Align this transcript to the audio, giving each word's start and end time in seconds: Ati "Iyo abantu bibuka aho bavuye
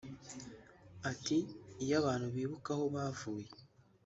Ati 1.11 1.37
"Iyo 1.83 1.95
abantu 2.01 2.25
bibuka 2.35 2.69
aho 2.75 2.85
bavuye 2.95 3.49